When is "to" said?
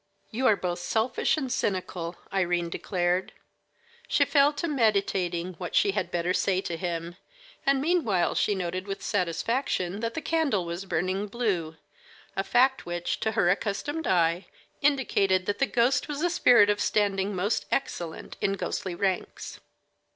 4.53-4.67, 6.59-6.75, 13.19-13.33